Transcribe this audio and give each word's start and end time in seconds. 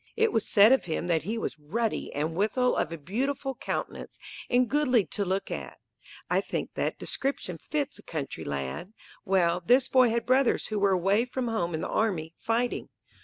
It 0.17 0.33
was 0.33 0.47
said 0.49 0.71
of 0.71 0.85
him 0.85 1.05
that 1.05 1.21
he 1.21 1.37
was 1.37 1.59
"ruddy 1.59 2.11
and 2.15 2.35
withal 2.35 2.75
of 2.75 2.91
a 2.91 2.97
beautiful 2.97 3.53
countenance, 3.53 4.17
and 4.49 4.67
goodly 4.67 5.05
to 5.05 5.23
look 5.23 5.45
to." 5.45 5.75
I 6.27 6.41
think 6.41 6.73
that 6.73 6.97
description 6.97 7.59
fits 7.59 7.99
a 7.99 8.01
country 8.01 8.43
lad. 8.43 8.93
Well, 9.25 9.61
this 9.63 9.87
boy 9.87 10.09
had 10.09 10.25
brothers 10.25 10.69
who 10.69 10.79
were 10.79 10.89
away 10.89 11.25
from 11.25 11.49
home 11.49 11.75
in 11.75 11.81
the 11.81 11.87
army, 11.87 12.33
fighting. 12.39 12.89